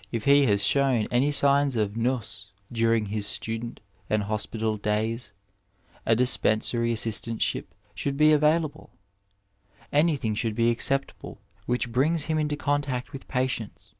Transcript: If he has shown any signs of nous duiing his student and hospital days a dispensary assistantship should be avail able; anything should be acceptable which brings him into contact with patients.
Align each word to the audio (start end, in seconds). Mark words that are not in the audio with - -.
If 0.10 0.24
he 0.24 0.46
has 0.46 0.64
shown 0.64 1.06
any 1.10 1.30
signs 1.30 1.76
of 1.76 1.94
nous 1.94 2.52
duiing 2.72 3.08
his 3.08 3.26
student 3.26 3.80
and 4.08 4.22
hospital 4.22 4.78
days 4.78 5.34
a 6.06 6.16
dispensary 6.16 6.90
assistantship 6.94 7.66
should 7.94 8.16
be 8.16 8.32
avail 8.32 8.64
able; 8.64 8.90
anything 9.92 10.34
should 10.34 10.54
be 10.54 10.70
acceptable 10.70 11.38
which 11.66 11.92
brings 11.92 12.22
him 12.32 12.38
into 12.38 12.56
contact 12.56 13.12
with 13.12 13.28
patients. 13.28 13.92